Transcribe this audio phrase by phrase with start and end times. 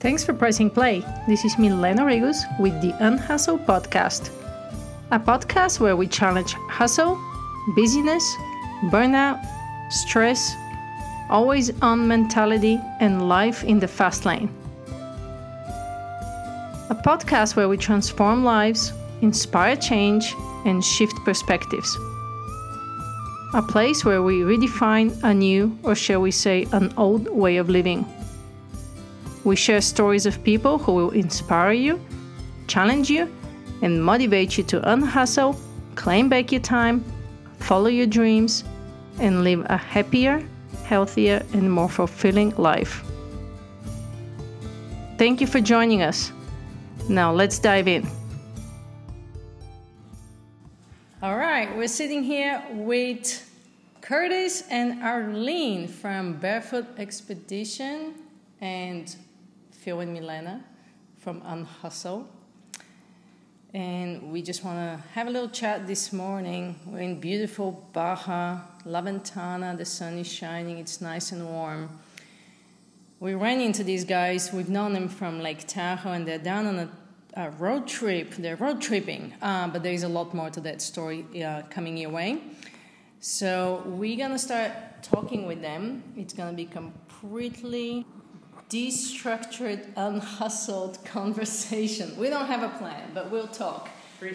[0.00, 1.04] Thanks for pressing play.
[1.26, 4.30] This is Milena Regus with the Unhustle Podcast,
[5.10, 7.18] a podcast where we challenge hustle,
[7.74, 8.22] busyness,
[8.92, 9.44] burnout,
[9.90, 10.54] stress,
[11.28, 14.48] always on mentality, and life in the fast lane.
[16.90, 20.32] A podcast where we transform lives, inspire change,
[20.64, 21.98] and shift perspectives.
[23.52, 27.68] A place where we redefine a new, or shall we say, an old way of
[27.68, 28.06] living.
[29.48, 31.98] We share stories of people who will inspire you,
[32.66, 33.34] challenge you,
[33.80, 35.58] and motivate you to unhustle,
[35.94, 37.02] claim back your time,
[37.58, 38.62] follow your dreams,
[39.18, 40.46] and live a happier,
[40.84, 43.02] healthier, and more fulfilling life.
[45.16, 46.30] Thank you for joining us.
[47.08, 48.06] Now let's dive in.
[51.22, 53.50] All right, we're sitting here with
[54.02, 58.12] Curtis and Arlene from Barefoot Expedition
[58.60, 59.16] and
[59.88, 60.62] Phil and Milena
[61.16, 62.28] from Unhustle.
[63.72, 66.78] And we just want to have a little chat this morning.
[66.84, 69.74] We're in beautiful Baja, La Ventana.
[69.78, 71.88] The sun is shining, it's nice and warm.
[73.18, 76.78] We ran into these guys, we've known them from Lake Tahoe, and they're down on
[76.80, 76.90] a,
[77.32, 78.34] a road trip.
[78.34, 82.10] They're road tripping, uh, but there's a lot more to that story uh, coming your
[82.10, 82.42] way.
[83.20, 86.02] So we're going to start talking with them.
[86.14, 88.04] It's going to be completely
[88.68, 92.16] destructured, unhustled conversation.
[92.16, 93.88] We don't have a plan, but we'll talk.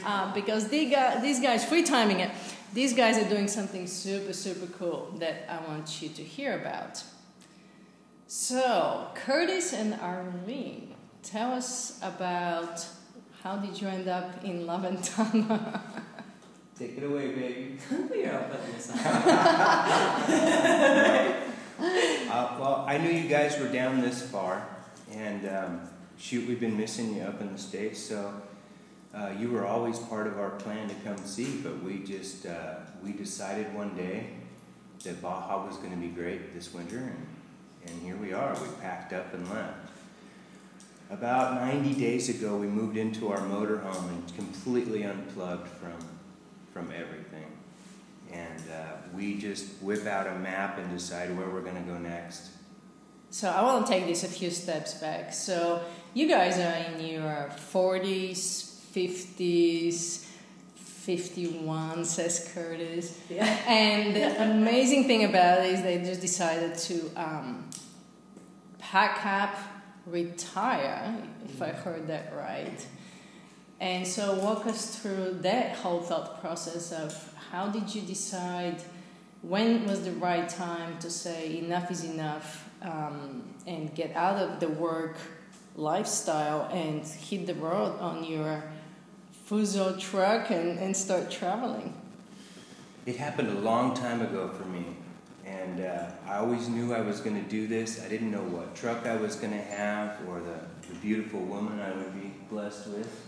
[0.05, 2.31] Uh, because they got, these guys, free timing it,
[2.73, 7.03] these guys are doing something super, super cool that I want you to hear about.
[8.27, 12.85] So, Curtis and Arlene, tell us about
[13.43, 15.83] how did you end up in La Ventana?
[16.79, 17.77] Take it away, baby.
[18.09, 18.97] we are all putting this on.
[21.79, 24.67] Uh, well, I knew you guys were down this far,
[25.11, 25.81] and um,
[26.17, 28.33] shoot, we've been missing you up in the States, so
[29.13, 32.75] uh, you were always part of our plan to come see, but we just, uh,
[33.03, 34.28] we decided one day
[35.03, 37.28] that Baja was going to be great this winter, and,
[37.88, 38.53] and here we are.
[38.53, 39.91] We packed up and left.
[41.09, 45.97] About 90 days ago, we moved into our motorhome and completely unplugged from,
[46.72, 47.45] from everything
[48.33, 51.97] and uh, we just whip out a map and decide where we're going to go
[51.97, 52.49] next.
[53.29, 55.33] So I want to take this a few steps back.
[55.33, 55.81] So
[56.13, 60.25] you guys are in your 40s, 50s,
[60.75, 63.19] 51, says Curtis.
[63.29, 63.45] Yeah.
[63.67, 67.69] And the amazing thing about it is they just decided to um,
[68.79, 69.57] pack up,
[70.05, 72.88] retire, if I heard that right.
[73.79, 78.81] And so walk us through that whole thought process of how did you decide
[79.44, 84.59] when was the right time to say enough is enough um, and get out of
[84.59, 85.18] the work
[85.75, 88.64] lifestyle and hit the road on your
[89.47, 91.94] Fuso truck and, and start traveling?
[93.06, 94.85] It happened a long time ago for me.
[95.46, 98.02] And uh, I always knew I was going to do this.
[98.03, 101.80] I didn't know what truck I was going to have or the, the beautiful woman
[101.80, 103.28] I would be blessed with.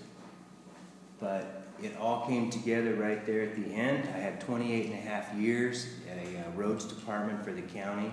[1.19, 4.08] But it all came together right there at the end.
[4.16, 8.12] I had 28 and a half years at a uh, roads department for the county,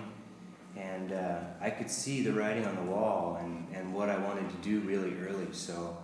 [0.75, 4.49] and uh, I could see the writing on the wall and, and what I wanted
[4.49, 5.47] to do really early.
[5.51, 5.97] So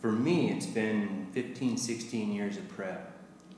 [0.00, 3.12] for me, it's been 15, 16 years of prep.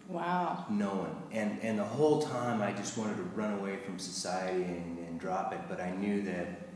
[0.09, 0.65] Wow.
[0.71, 1.15] Knowing.
[1.33, 5.21] And, and the whole time I just wanted to run away from society and, and
[5.21, 6.69] drop it, but I knew that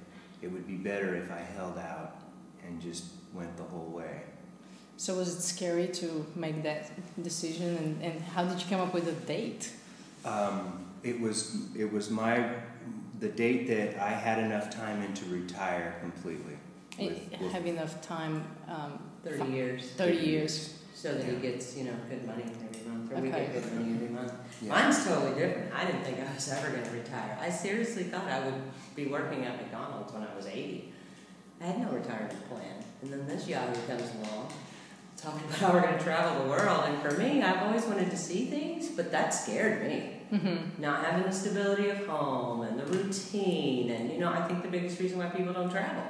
[0.42, 2.20] it would be better if I held out
[2.66, 4.22] and just went the whole way.
[5.02, 6.92] So was it scary to make that
[7.24, 9.72] decision, and, and how did you come up with a date?
[10.24, 12.48] Um, it was it was my
[13.18, 16.56] the date that I had enough time in to retire completely.
[17.00, 18.44] With, with have enough time.
[18.68, 19.90] Um, 30 years.
[19.96, 20.78] 30 years.
[20.94, 23.94] So that he gets, you know, good money every month, or we get good money
[23.94, 24.32] every month.
[24.60, 24.68] Yeah.
[24.68, 25.74] Mine's totally different.
[25.74, 27.36] I didn't think I was ever going to retire.
[27.40, 28.62] I seriously thought I would
[28.94, 30.92] be working at McDonald's when I was 80.
[31.60, 32.84] I had no retirement plan.
[33.02, 34.52] And then this yahoo comes along,
[35.22, 36.84] talking about how we're going to travel the world.
[36.86, 40.18] And for me, I've always wanted to see things, but that scared me.
[40.32, 40.80] Mm-hmm.
[40.82, 44.68] Not having the stability of home and the routine, and you know, I think the
[44.68, 46.02] biggest reason why people don't travel.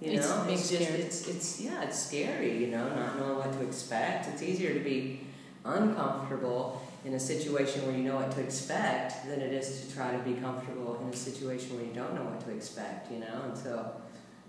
[0.00, 1.00] You It's know, it's just scared.
[1.00, 2.58] it's it's yeah, it's scary.
[2.58, 4.28] You know, not knowing what to expect.
[4.28, 5.20] It's easier to be
[5.64, 10.12] uncomfortable in a situation where you know what to expect than it is to try
[10.12, 13.10] to be comfortable in a situation where you don't know what to expect.
[13.10, 13.92] You know, and so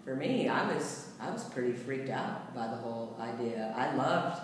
[0.08, 3.76] for me, I was I was pretty freaked out by the whole idea.
[3.76, 4.42] I loved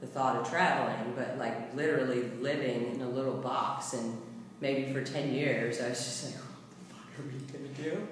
[0.00, 4.16] the thought of traveling, but like literally living in a little box and
[4.60, 6.46] maybe for ten years, I was just like, what
[6.78, 8.06] the fuck are we gonna do?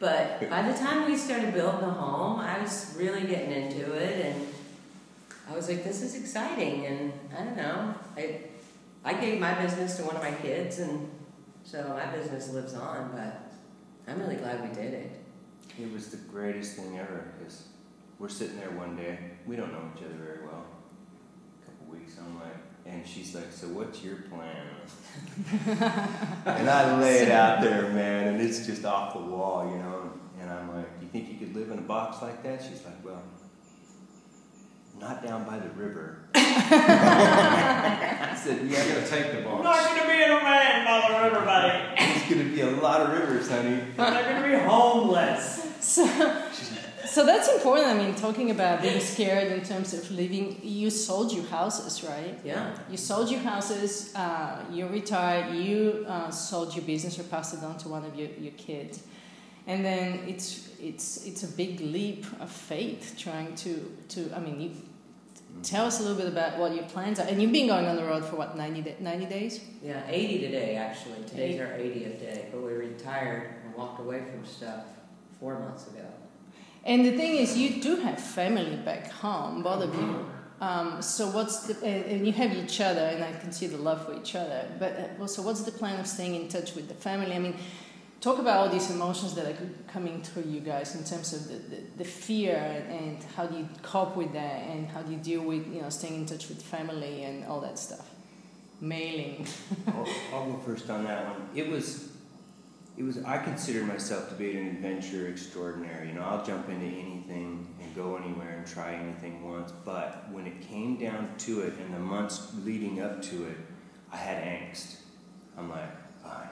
[0.00, 4.24] But by the time we started building the home, I was really getting into it,
[4.24, 4.48] and
[5.46, 8.44] I was like, "This is exciting." And I don't know, I
[9.04, 11.10] I gave my business to one of my kids, and
[11.64, 13.10] so my business lives on.
[13.12, 13.52] But
[14.10, 15.17] I'm really glad we did it.
[15.80, 17.68] It was the greatest thing ever because
[18.18, 19.16] we're sitting there one day.
[19.46, 20.64] We don't know each other very well.
[21.62, 24.66] A couple weeks, I'm like, and she's like, "So what's your plan?"
[26.46, 30.10] and I lay it out there, man, and it's just off the wall, you know.
[30.40, 32.82] And I'm like, "Do you think you could live in a box like that?" She's
[32.84, 33.22] like, "Well,
[35.00, 39.62] not down by the river." I said, You're "Yeah, gonna take the box.
[39.62, 41.72] Not gonna be in a man by the river, buddy.
[41.96, 45.66] there's gonna be a lot of rivers, honey." They're gonna be homeless.
[45.88, 46.04] So,
[47.06, 47.86] so that's important.
[47.86, 52.38] I mean, talking about being scared in terms of living, you sold your houses, right?
[52.44, 52.76] Yeah.
[52.90, 57.64] You sold your houses, uh, you retired, you uh, sold your business or passed it
[57.64, 59.02] on to one of your, your kids.
[59.66, 64.60] And then it's, it's, it's a big leap of faith trying to, to I mean,
[64.60, 64.70] you,
[65.62, 67.26] tell us a little bit about what your plans are.
[67.26, 69.60] And you've been going on the road for what, 90, da- 90 days?
[69.82, 71.24] Yeah, 80 today actually.
[71.26, 74.84] Today's our 80th day, but we retired and walked away from stuff
[75.40, 76.06] four months ago.
[76.84, 80.26] And the thing is, you do have family back home, both of you.
[80.60, 83.76] Um, so what's the and and you have each other, and I can see the
[83.76, 84.68] love for each other.
[84.78, 87.32] But uh, well, so what's the plan of staying in touch with the family?
[87.32, 87.54] I mean,
[88.20, 89.56] talk about all these emotions that are
[89.86, 92.56] coming through you guys in terms of the, the, the fear
[92.90, 95.90] and how do you cope with that, and how do you deal with you know
[95.90, 98.10] staying in touch with family and all that stuff.
[98.80, 99.46] Mailing.
[99.88, 101.48] I'll, I'll go first on that one.
[101.54, 102.10] It was,
[102.98, 103.22] it was.
[103.24, 106.08] I consider myself to be an adventure extraordinary.
[106.08, 109.72] You know, I'll jump into anything and go anywhere and try anything once.
[109.84, 113.56] But when it came down to it, and the months leading up to it,
[114.12, 114.96] I had angst.
[115.56, 116.48] I'm like, fine.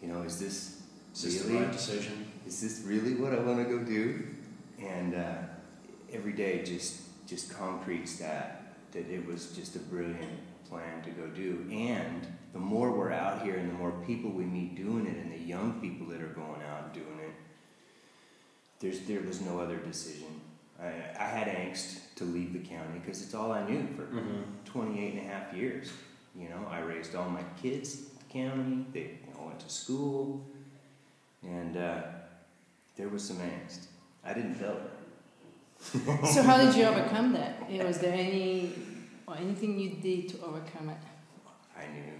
[0.00, 0.82] You know, is this
[1.14, 1.64] Is this the really?
[1.64, 2.32] right decision?
[2.46, 4.24] is this really what I want to go do?
[4.78, 5.34] And uh,
[6.12, 10.38] every day just just concretes that that it was just a brilliant
[10.68, 11.66] plan to go do.
[11.70, 15.32] And the more we're out here, and the more people we meet doing it, and
[15.32, 17.34] the young people that are going out and doing it,
[18.80, 20.40] there's there was no other decision.
[20.80, 24.42] I, I had angst to leave the county because it's all I knew for Mm-hmm.
[24.64, 25.90] 28 and a half years.
[26.38, 28.84] You know, I raised all my kids in the county.
[28.92, 30.44] They all went to school,
[31.42, 32.02] and uh,
[32.96, 33.86] there was some angst.
[34.24, 36.26] I didn't feel her.
[36.26, 37.70] so how did you overcome that?
[37.86, 38.72] Was there any
[39.26, 40.96] or anything you did to overcome it?
[41.76, 42.12] I knew.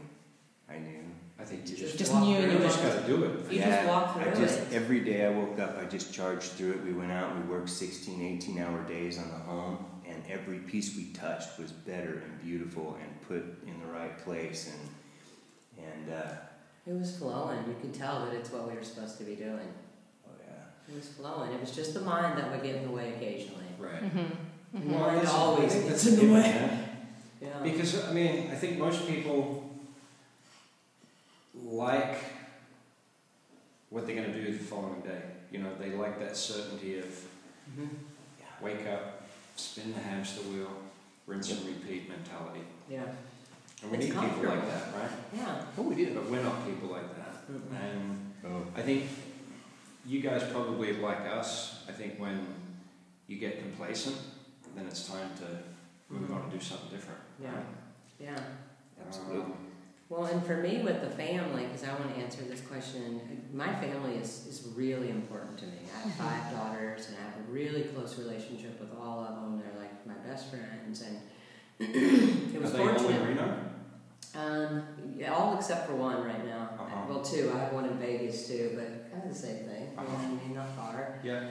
[0.69, 1.01] I knew.
[1.39, 3.53] I think you Just just, Just walk knew in you just got to do it.
[3.53, 4.73] You just walk I through just it.
[4.73, 6.85] every day I woke up, I just charged through it.
[6.85, 10.97] We went out, we worked 16, 18 hour days on the home, and every piece
[10.97, 14.73] we touched was better and beautiful and put in the right place.
[14.73, 16.33] And and uh,
[16.87, 17.59] It was flowing.
[17.69, 19.69] You could tell that it's what we were supposed to be doing.
[20.27, 20.93] oh yeah.
[20.93, 21.53] It was flowing.
[21.53, 23.65] It was just the mind that would get in the way occasionally.
[23.79, 24.03] Right.
[24.03, 24.79] Mm-hmm.
[24.79, 24.87] Mhm.
[25.01, 26.79] Mind that's- always I think gets in the a way.
[27.41, 27.65] Given, yeah.
[27.67, 27.73] Yeah.
[27.73, 29.71] Because I mean, I think most people
[31.55, 32.19] like
[33.91, 35.23] what they're going to do the following day.
[35.51, 37.07] You know, they like that certainty of
[37.77, 37.89] Mhm.
[38.61, 39.23] wake up,
[39.57, 40.71] spin the hamster wheel,
[41.27, 42.63] rinse and repeat mentality.
[42.91, 43.05] Yeah.
[43.83, 45.11] And we It's need people like that, right?
[45.35, 45.65] Yeah.
[45.79, 46.15] Oh, we do.
[46.15, 47.49] But we're not people like that.
[47.51, 47.81] Mhm.
[47.81, 48.63] And Oh.
[48.77, 49.09] I think
[50.05, 51.85] you guys probably like us.
[51.89, 52.47] I think when
[53.29, 54.17] you get complacent,
[54.75, 55.63] then it's time to
[56.13, 57.21] move on and do something different.
[57.43, 57.51] Yeah.
[58.21, 58.37] Yeah.
[59.07, 59.43] Absolutely.
[59.43, 59.53] Um,
[60.09, 63.75] Well, and for me with the family, because I want to answer this question, my
[63.75, 65.79] family is, is really important to me.
[65.97, 69.59] I have five daughters, and I have a really close relationship with all of them.
[69.59, 71.21] They're like my best friends, and
[72.55, 73.29] it was are they all in fortunate.
[73.29, 73.59] Reno?
[74.37, 74.83] Um,
[75.17, 76.71] yeah, all except for one right now.
[76.79, 77.07] Uh-huh.
[77.09, 77.51] Well, two.
[77.55, 79.91] I have one in Vegas too, but kind of the same thing.
[79.91, 80.55] You know what I mean?
[80.55, 81.19] Not far.
[81.25, 81.49] Yeah.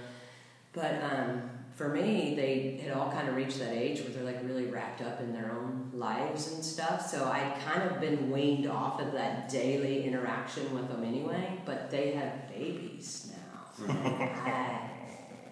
[0.72, 4.42] But um, for me, they had all kind of reached that age where they're like
[4.44, 7.06] really wrapped up in their own lives and stuff.
[7.06, 11.60] So I'd kind of been weaned off of that daily interaction with them anyway.
[11.66, 13.88] But they have babies now.
[13.94, 14.90] I,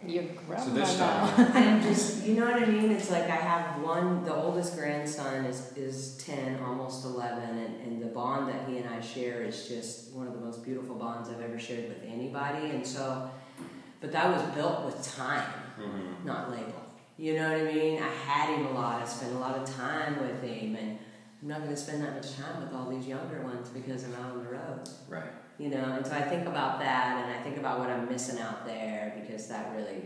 [0.08, 1.34] Your So grandma they're now.
[1.54, 2.92] I'm just, you know what I mean?
[2.92, 8.02] It's like I have one, the oldest grandson is, is 10, almost 11, and, and
[8.02, 11.28] the bond that he and I share is just one of the most beautiful bonds
[11.30, 12.70] I've ever shared with anybody.
[12.70, 13.30] And so,
[14.04, 15.48] but that was built with time
[15.80, 16.28] Mm-hmm.
[16.28, 16.84] not label.
[17.18, 18.02] You know what I mean?
[18.02, 19.02] I had him a lot.
[19.02, 21.00] I spent a lot of time with him, and
[21.42, 24.14] I'm not going to spend that much time with all these younger ones because I'm
[24.16, 24.90] out on the road.
[25.08, 25.32] Right.
[25.58, 28.40] You know, and so I think about that, and I think about what I'm missing
[28.40, 30.06] out there because that really,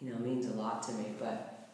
[0.00, 1.12] you know, means a lot to me.
[1.18, 1.70] But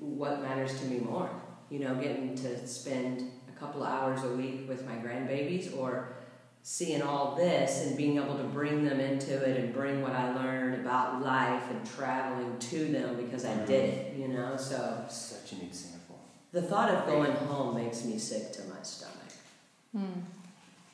[0.00, 1.30] what matters to me more?
[1.70, 6.13] You know, getting to spend a couple hours a week with my grandbabies, or
[6.66, 10.34] seeing all this and being able to bring them into it and bring what I
[10.34, 14.56] learned about life and traveling to them because I did it, you know.
[14.56, 16.18] So Such an example.
[16.52, 19.14] the thought of going home makes me sick to my stomach.
[19.94, 20.20] Hmm.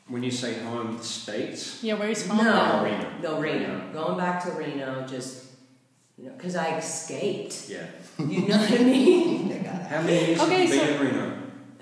[0.09, 1.85] When you say home, the states.
[1.85, 2.83] Yeah, where is home No, now?
[2.85, 3.09] Reno.
[3.23, 3.93] no Reno.
[3.93, 5.45] Going back to Reno, just
[6.19, 7.69] you know, because I escaped.
[7.69, 7.87] Yeah.
[8.19, 9.51] You know what I mean?
[9.65, 11.30] How many years Okay, have you so- been in Reno?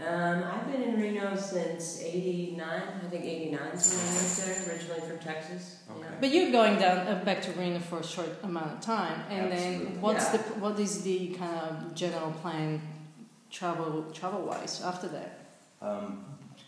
[0.08, 2.60] Um, I've been in Reno since '89.
[2.66, 4.74] I think '89 is when I moved there.
[4.74, 5.76] Originally from Texas.
[5.90, 6.08] Okay.
[6.20, 9.52] But you're going down uh, back to Reno for a short amount of time, and
[9.52, 9.84] Absolutely.
[9.86, 10.36] then what's Yeah.
[10.38, 12.80] the what is the kind of general plan,
[13.50, 15.30] travel travel wise after that?
[15.82, 16.24] Um,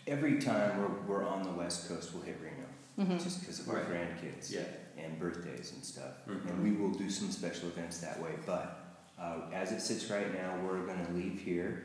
[0.06, 2.66] every time we're, we're on the West Coast, we'll hit Reno,
[2.98, 3.24] Mm-hmm.
[3.24, 3.88] just because of our Right.
[3.90, 4.60] grandkids Yeah.
[5.02, 6.14] and birthdays and stuff.
[6.28, 6.48] Mhm.
[6.50, 8.32] And we will do some special events that way.
[8.44, 8.76] But
[9.18, 11.84] uh, as it sits right now, we're going to leave here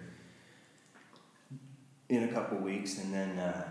[2.09, 3.69] in a couple weeks, and then uh,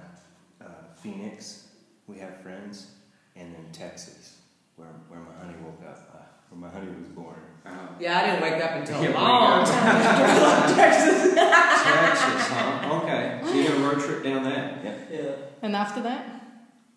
[0.60, 1.68] uh, Phoenix,
[2.06, 2.90] we have friends,
[3.36, 4.38] and then Texas,
[4.76, 6.18] where, where my honey woke up, uh,
[6.50, 7.36] where my honey was born.
[7.64, 10.74] Uh, Yeah, I didn't wake up until Yeah, a wake long time after I left
[10.76, 11.34] Texas.
[11.34, 13.00] Texas, huh?
[13.02, 13.40] Okay.
[13.44, 14.80] So you're gonna road trip down there?
[14.84, 14.94] Yeah.
[15.20, 15.30] Yeah.
[15.62, 16.40] And after that,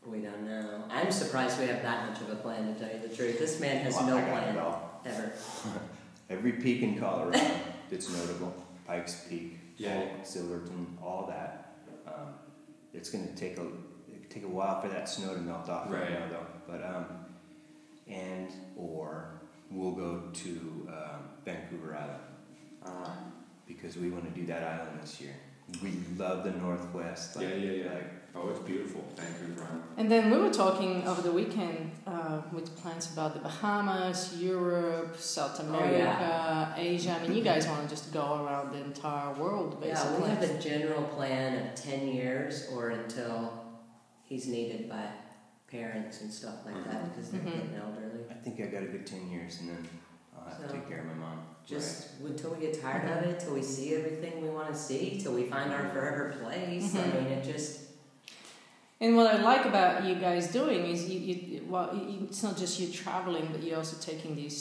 [0.06, 0.84] We don't know.
[0.90, 3.38] I'm surprised we have that much of a plan to tell you the truth.
[3.40, 5.02] This man has Well, no I got plan it all.
[5.06, 5.32] ever.
[6.30, 7.40] Every peak in Colorado
[7.90, 8.54] that's notable,
[8.86, 10.24] Pikes Peak, Yeah.
[10.24, 11.76] Silverton, all that.
[12.08, 12.34] Um,
[12.94, 13.66] it's going to take a
[14.30, 16.12] take a while for that snow to melt off right, Right.
[16.20, 16.46] now, though.
[16.68, 17.06] But um,
[18.08, 19.42] and or
[19.72, 22.24] we'll go to um, Vancouver Island
[22.86, 23.10] Uh,
[23.68, 25.36] because we want to do that island this year.
[25.84, 27.36] We love the Northwest.
[27.36, 27.94] Like, Yeah, yeah, yeah.
[27.94, 29.84] Like, oh, it's beautiful, Vancouver Island.
[29.98, 35.18] and then we were talking over the weekend uh, with plans about the Bahamas, Europe,
[35.20, 37.12] South Oh, America, Asia.
[37.20, 39.90] I mean, you guys want to just go around the entire world, basically.
[39.90, 40.24] Yeah, basically.
[40.24, 43.54] we have a general plan of 10 years or until
[44.24, 45.06] he's needed by
[45.70, 47.46] parents and stuff like that because they're Mhm.
[47.54, 48.24] getting elderly.
[48.30, 49.90] I think I got a good ten years, and then
[50.34, 51.40] I'll have to take care of my mom.
[51.68, 55.20] Just until we get tired of it, till we see everything we want to see,
[55.22, 56.94] till we find our forever place.
[56.94, 57.04] Mhm.
[57.04, 57.72] I mean, it just,
[59.00, 62.58] And what I like about you guys doing is you, you well, you, it's not
[62.58, 64.60] just you traveling, but you're also taking these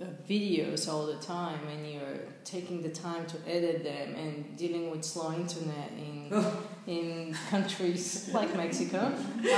[0.00, 4.84] uh, videos all the time, and you're taking the time to edit them and dealing
[4.90, 6.16] with slow internet in
[6.96, 9.00] in countries like Mexico.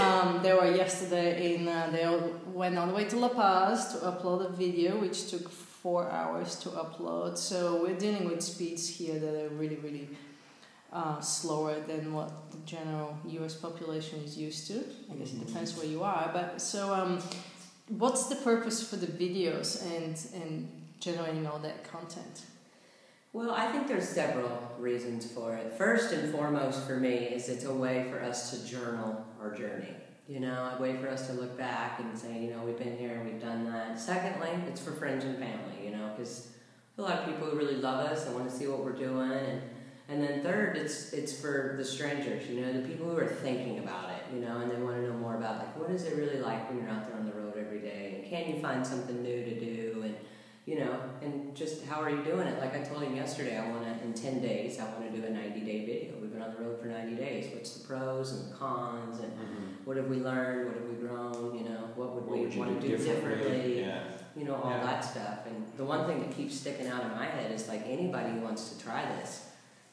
[0.03, 1.69] Um, they were yesterday in.
[1.69, 2.23] Uh, they all
[2.61, 5.51] went all the way to La Paz to upload a video, which took
[5.83, 7.39] four hours to upload.
[7.39, 10.09] So we're dealing with speeds here that are really, really
[10.93, 13.55] uh, slower than what the general U.S.
[13.55, 14.85] population is used to.
[15.11, 16.31] I guess it depends where you are.
[16.33, 17.21] But so, um,
[17.89, 20.69] what's the purpose for the videos and and
[21.01, 22.43] generating all that content?
[23.33, 25.75] well, I think there's several reasons for it.
[25.75, 29.95] First and foremost for me is it's a way for us to journal our journey.
[30.29, 32.99] You know, a way for us to look back and say, you know, we've been
[32.99, 33.99] here and we've done that.
[33.99, 36.49] Secondly, it's for friends and family, you know, because
[36.99, 39.33] a lot of people who really love us and want to see what we're doing
[39.33, 39.63] and
[40.11, 43.79] and then third, it's it's for the strangers, you know, the people who are thinking
[43.79, 46.17] about it, you know, and they want to know more about like what is it
[46.17, 48.87] really like when you're out there on the road every day, and can you find
[48.87, 50.17] something new to do, and
[50.65, 52.59] you know, and just how are you doing it?
[52.59, 55.27] Like I told him yesterday, I want to in ten days, I want to do
[55.27, 56.18] a ninety day video.
[56.39, 57.53] Been on the road for ninety days.
[57.53, 59.33] What's the pros and the cons, and
[59.85, 60.67] what have we learned?
[60.69, 61.59] What have we grown?
[61.59, 63.39] You know, what would What we would you want to do differently?
[63.45, 63.81] differently?
[63.81, 64.03] Yeah.
[64.37, 64.85] you know, all Yeah.
[64.85, 65.47] that stuff.
[65.47, 68.41] And the one thing that keeps sticking out in my head is like anybody who
[68.41, 69.47] wants to try this,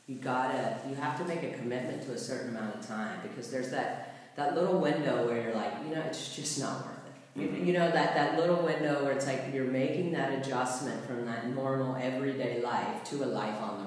[0.06, 3.50] you gotta, you have to make a commitment to a certain amount of time because
[3.50, 7.42] there's that that little window where you're like, you know, it's just not worth it.
[7.42, 7.66] You- Mhm.
[7.66, 11.48] You know that that little window where it's like you're making that adjustment from that
[11.50, 13.85] normal everyday life to a life on the.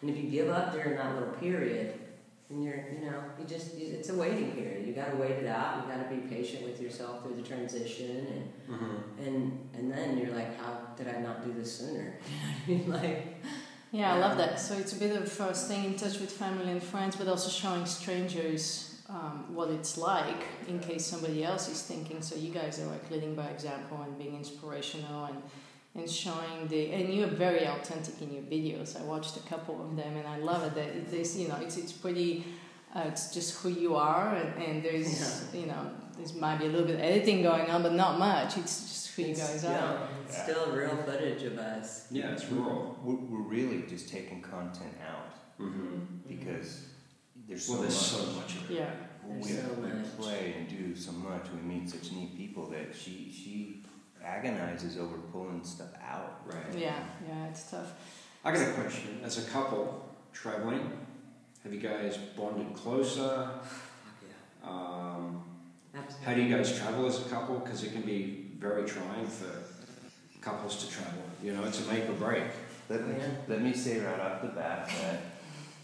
[0.00, 1.94] And if you give up during that little period,
[2.48, 4.86] and you're, you know, you just it's a waiting period.
[4.86, 5.76] You got to wait it out.
[5.86, 9.24] You got to be patient with yourself through the transition and Mm-hmm.
[9.26, 12.14] and and then you're like, how did I not do this sooner?
[12.66, 13.36] You know what I mean, like,
[13.92, 14.60] Yeah, I love that.
[14.60, 17.50] So it's a bit of uh, staying in touch with family and friends, but also
[17.50, 22.22] showing strangers um, what it's like in case somebody else is thinking.
[22.22, 25.42] So you guys are like leading by example and being inspirational and
[25.94, 29.00] and showing the and you're very authentic in your videos.
[29.00, 31.56] I watched a couple of them and I love it that it is you know
[31.60, 32.44] it's it's pretty.
[32.92, 36.68] Uh, it's just who you are, and, and there's you know there's might be a
[36.68, 38.58] little bit of editing going on, but not much.
[38.58, 40.08] It's just who you guys still, are.
[40.26, 42.08] It's still real footage of us.
[42.10, 42.90] Yeah, it's raw.
[43.04, 45.98] We're, we're really just taking content out Mm-hmm.
[46.26, 46.86] because
[47.46, 48.22] there's so Well, there's much.
[48.26, 48.74] so much of it.
[48.78, 48.90] Yeah.
[49.28, 51.46] we, so we play and do so much.
[51.54, 53.79] We meet such neat people that she she
[54.24, 56.40] agonizes over pulling stuff out.
[56.46, 56.56] Right.
[56.78, 56.94] Yeah,
[57.28, 57.92] yeah, it's tough.
[58.44, 59.20] I got a question.
[59.24, 60.90] As a couple traveling,
[61.62, 63.48] have you guys bonded closer?
[64.64, 65.42] Um,
[65.94, 66.26] Absolutely.
[66.26, 67.58] how do you guys travel as a couple?
[67.58, 69.50] Because it can be very trying for
[70.40, 71.22] couples to travel.
[71.42, 72.44] You know, it's a make or break.
[72.88, 73.26] Let me, Yeah.
[73.48, 75.22] let me say right off the bat that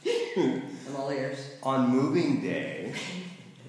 [0.37, 1.39] I'm all ears.
[1.63, 2.95] on moving day,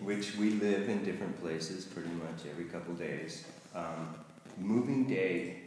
[0.01, 3.45] which we live in different places pretty much every couple days,
[3.75, 4.15] um,
[4.57, 5.57] moving day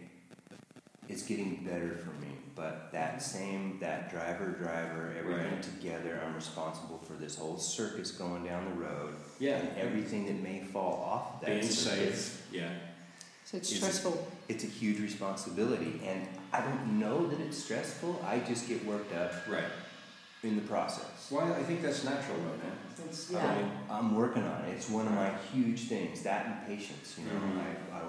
[1.08, 2.28] is getting better for me.
[2.54, 5.62] But that same, that driver, driver, everything Right.
[5.62, 9.56] together, I'm responsible for this whole circus going down the road Yeah.
[9.58, 12.24] and everything that may fall off that Being circus.
[12.24, 12.46] safe.
[12.52, 12.70] Yeah.
[13.44, 14.28] So it's Is it- stressful.
[14.48, 18.20] It's a huge responsibility, and I don't know that it's stressful.
[18.26, 19.64] I just get worked up Right.
[20.42, 21.30] in the process.
[21.30, 22.76] Well, I think that's natural, though, man.
[23.08, 23.62] It's, I yeah.
[23.62, 24.74] mean, I'm working on it.
[24.74, 26.22] It's one of my huge things.
[26.22, 27.16] That and patience.
[27.18, 27.60] You know, Mhm.
[27.92, 28.00] I, I,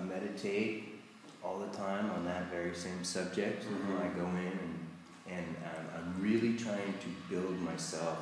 [0.00, 1.00] I meditate
[1.44, 3.64] all the time on that very same subject.
[3.64, 4.00] Mhm.
[4.00, 4.80] I go in and
[5.26, 8.18] and um, I'm really trying to build myself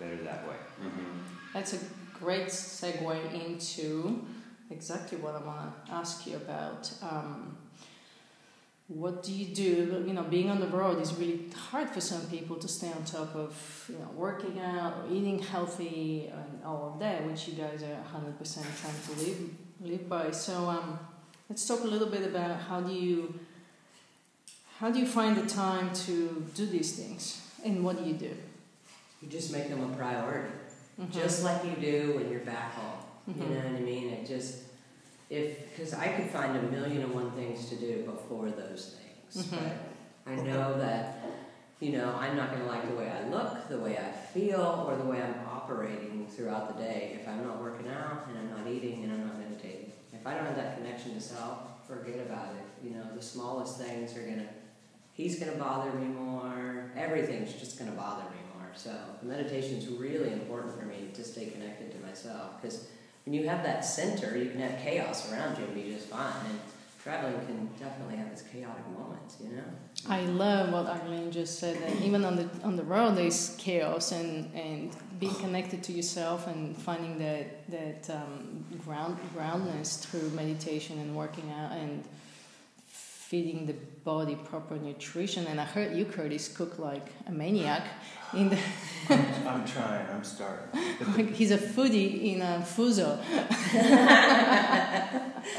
[0.00, 0.56] better that way.
[0.82, 1.18] Mm-hmm.
[1.54, 1.78] That's a
[2.18, 4.24] great segue into
[4.70, 6.90] exactly what I want to ask you about.
[7.00, 7.56] Um,
[8.88, 10.04] what do you do?
[10.06, 13.04] You know, being on the road is really hard for some people to stay on
[13.04, 17.82] top of, you know, working out eating healthy and all of that, which you guys
[17.82, 18.38] are 100%
[18.80, 19.50] trying to live
[19.82, 20.30] live by.
[20.30, 20.98] So, um,
[21.48, 23.34] let's talk a little bit about how do you
[24.78, 28.34] how do you find the time to do these things, and what do you do?
[29.20, 30.48] You just make them a priority.
[31.00, 31.10] Mhm.
[31.10, 33.00] just like you do when you're back home.
[33.26, 33.48] You Mhm.
[33.50, 34.10] know what I mean?
[34.10, 34.58] It just
[35.30, 39.46] if because I could find a million and one things to do before those things,
[39.46, 39.58] Mhm.
[39.58, 41.22] but I know that
[41.80, 44.84] you know I'm not going to like the way I look, the way I feel,
[44.86, 48.50] or the way I'm operating throughout the day if I'm not working out and I'm
[48.50, 49.41] not eating and I'm not.
[50.22, 52.86] If I don't have that connection to self, forget about it.
[52.86, 54.46] You know, the smallest things are gonna.
[55.14, 56.92] He's gonna bother me more.
[56.96, 58.70] Everything's just gonna bother me more.
[58.72, 62.86] So meditation is really important for me to stay connected to myself because
[63.26, 66.46] when you have that center, you can have chaos around you and be just fine.
[66.48, 66.60] And
[67.02, 69.64] traveling can definitely have its chaotic moments, you know.
[70.08, 71.82] I love what Arlene just said.
[71.82, 76.48] That even on the on the road, there's chaos, and, and being connected to yourself
[76.48, 82.02] and finding that that um, ground groundness through meditation and working out and
[82.88, 85.46] feeding the body proper nutrition.
[85.46, 87.84] And I heard you, Curtis, cook like a maniac.
[88.34, 88.58] In the
[89.08, 90.06] I'm, I'm trying.
[90.10, 90.68] I'm starting.
[91.16, 93.10] But he's a foodie in a fuso.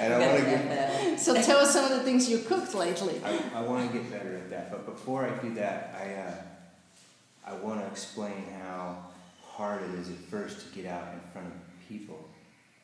[0.02, 0.67] I don't want to get.
[0.67, 3.21] get So tell us some of the things you cooked lately.
[3.23, 7.52] I, I want to get better at that, but before I do that, I uh,
[7.52, 9.12] I want to explain how
[9.54, 11.54] hard it is at first to get out in front of
[11.88, 12.28] people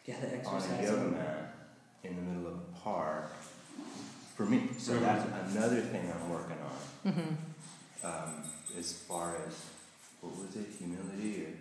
[0.06, 1.56] yeah, the on a yoga mat
[2.04, 3.32] in the middle of a park.
[4.36, 5.02] For me, so Mhm.
[5.02, 7.12] that's another thing I'm working on.
[7.12, 7.36] hmm
[8.08, 8.44] Um,
[8.78, 9.54] as far as
[10.22, 11.54] what was it, humility or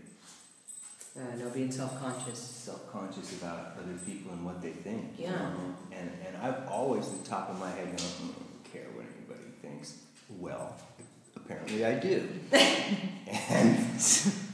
[1.20, 2.38] Uh, no, being self-conscious.
[2.38, 5.18] self-conscious about other people and what they think.
[5.18, 5.38] you Yeah.
[5.50, 5.74] know?
[5.90, 9.04] And and I've always the top of my head going, "Mm, I don't care what
[9.16, 9.94] anybody thinks.
[10.38, 10.76] Well,
[11.34, 12.16] apparently I do.
[13.26, 14.00] and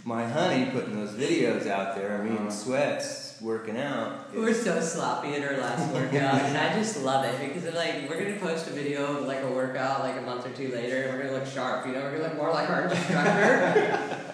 [0.04, 4.32] my honey putting those videos out there, me in sweats, working out.
[4.34, 7.74] We were so sloppy at our last workout, and I just love it because of
[7.74, 10.68] like we're gonna post a video of like a workout like a month or two
[10.68, 11.86] later, and we're gonna look sharp.
[11.86, 14.20] You know, we're gonna look more like our instructor.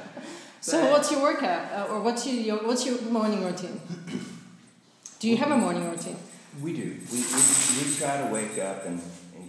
[0.62, 3.80] So But- what's your workout, uh, or what's your, your what's your morning routine?
[5.18, 6.16] Do you have a morning routine?
[6.60, 6.82] we do.
[7.10, 9.02] We, we, we try to wake up and, and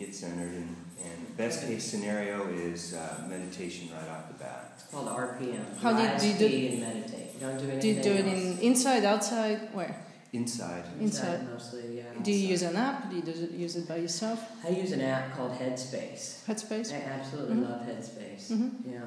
[0.05, 4.73] get centered, and, and best case scenario is uh, meditation right off the bat.
[4.75, 5.77] It's called RPM.
[5.81, 7.39] How do you- do you do- Rise, and meditate.
[7.39, 8.39] Don't do anything Do you do it else.
[8.43, 9.95] in inside, outside, where?
[10.33, 10.83] Inside.
[10.99, 11.49] Inside.
[11.51, 12.03] mostly, yeah.
[12.23, 13.09] Do you use an app?
[13.09, 14.39] Do you do it- use it by yourself?
[14.65, 16.45] I use an app called Headspace.
[16.47, 16.93] Headspace.
[16.93, 17.69] I absolutely Mhm.
[17.69, 18.43] love Headspace.
[18.51, 18.71] Mhm.
[18.93, 18.99] Yeah.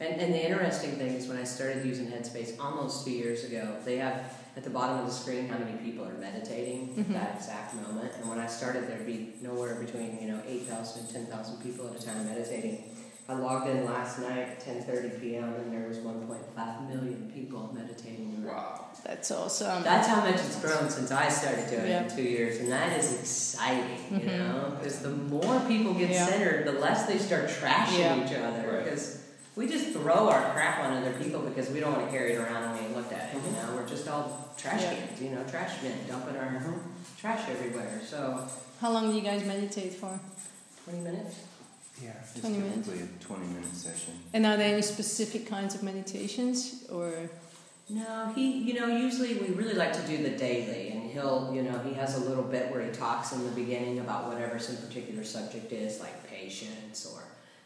[0.00, 3.76] And, and the interesting thing is when I started using Headspace almost two years ago,
[3.84, 7.00] they have at the bottom of the screen how many people are meditating Mhm.
[7.00, 8.12] at that exact moment.
[8.20, 12.00] And when I started, there'd be nowhere between, you know, 8,000 and 10,000 people at
[12.00, 12.84] a time meditating.
[13.28, 15.52] I logged in last night at 10.30 p.m.
[15.54, 18.42] and there was 1.5 million people meditating.
[18.46, 18.86] Wow.
[19.04, 19.82] That's awesome.
[19.82, 22.04] That's how much it's grown since I started doing Yeah.
[22.04, 24.38] it in two years, and that is exciting, you Mhm.
[24.38, 26.26] know, because the more people get Yeah.
[26.26, 28.24] centered, the less they start trashing Yeah.
[28.24, 28.66] each other.
[28.84, 28.98] Right.
[29.58, 32.32] Because we just throw our crap on other people because we don't want to carry
[32.32, 33.34] it around and we ain't looked at it.
[33.34, 33.66] You mm-hmm.
[33.66, 34.94] know, we're just all trash Yeah.
[34.94, 36.78] cans, you know, trash men dumping our mm-hmm.
[37.20, 38.00] trash everywhere.
[38.06, 38.46] So
[38.80, 40.18] How long do you guys meditate for?
[40.84, 41.36] twenty minutes.
[42.02, 42.86] Yeah, it's 20 minutes.
[42.86, 44.14] typically a 20 minute session.
[44.32, 47.28] And are there any specific kinds of meditations, or
[47.88, 51.62] No, he, you know, usually we really like to do the daily, and he'll, you
[51.62, 54.76] know, he has a little bit where he talks in the beginning about whatever some
[54.76, 57.20] particular subject is, like patience or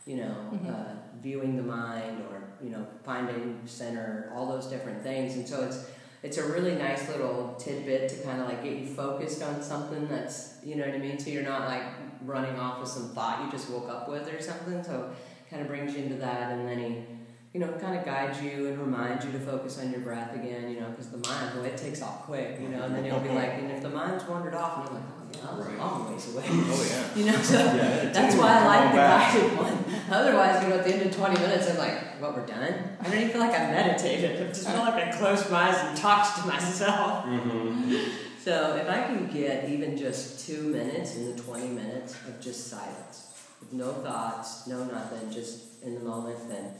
[0.06, 0.68] you know, Mhm.
[0.68, 5.36] uh, viewing the mind or, you know, finding center, all those different things.
[5.36, 5.86] And so it's,
[6.22, 10.08] it's a really nice little tidbit to kind of like get you focused on something
[10.08, 11.18] that's, you know what I mean?
[11.18, 11.82] So you're not like
[12.24, 14.82] running off with some thought you just woke up with or something.
[14.82, 15.10] So
[15.50, 16.52] kind of brings you into that.
[16.52, 17.04] And then he,
[17.52, 20.70] you know, kind of guides you and reminds you to focus on your breath again,
[20.70, 23.20] you know, because the mind, boy, it takes off quick, you know, and then he'll
[23.20, 25.66] be like, and if the mind's wandered off, and you're like, oh, yeah, I was
[25.66, 25.78] a Right.
[25.78, 26.44] long ways away.
[26.48, 27.16] Oh yeah.
[27.18, 29.34] You know, so Yeah, that's why I like the back.
[29.34, 29.84] guided one.
[30.10, 32.74] Otherwise, you know, at the end of 20 minutes, I'm like, what, we're done?
[33.00, 34.42] I don't even feel like I meditated.
[34.42, 37.24] I just feel like I closed my eyes and talked to myself.
[37.24, 37.96] Mm-hmm.
[38.42, 42.66] So if I can get even just two minutes in the 20 minutes of just
[42.66, 46.74] silence, with no thoughts, no nothing, just in the moment, then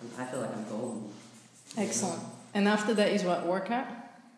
[0.00, 1.10] I'm, I feel like I'm golden.
[1.76, 2.22] Excellent.
[2.54, 3.86] And after that is what workout?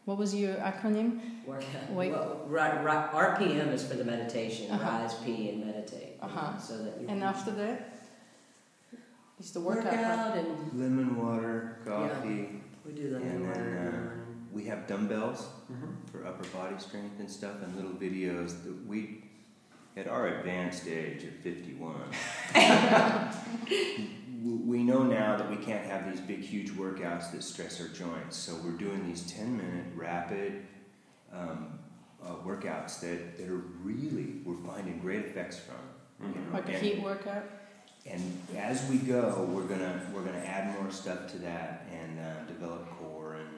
[0.04, 1.20] What was your acronym?
[1.46, 1.90] Workout.
[1.90, 2.12] Wait.
[2.12, 4.70] Well, ri- ri- RPM is for the meditation.
[4.70, 4.84] Uh-huh.
[5.02, 6.16] Rise, P, and meditate.
[6.20, 6.58] you know, Uh-huh.
[6.58, 7.98] So that you And can after that
[9.40, 10.36] is the work workout.
[10.36, 10.46] and
[10.80, 12.60] Lemon water, coffee.
[12.84, 14.10] we do the And water then, uh, morning.
[14.52, 15.92] We have dumbbells Mm-hmm.
[16.12, 19.24] for upper body strength and stuff, and little videos that we,
[19.96, 21.94] at our advanced age of 51,
[22.52, 24.08] w-
[24.44, 28.36] we know now that we can't have these big, huge workouts that stress our joints.
[28.36, 30.66] So we're doing these 10 minute rapid
[31.32, 31.78] um,
[32.22, 36.28] uh, workouts that, that are really, we're finding great effects from.
[36.28, 37.44] you know, Like a and- heat workout.
[38.06, 42.42] and as we go, we're gonna we're gonna add more stuff to that and uh,
[42.46, 43.48] develop core and,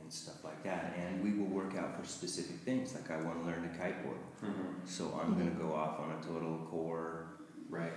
[0.00, 0.94] and stuff like that.
[0.98, 2.94] And we will work out for specific things.
[2.94, 4.86] Like I want to learn to kiteboard, Mm-hmm.
[4.86, 7.26] so I'm gonna go off on a total core,
[7.68, 7.92] Right.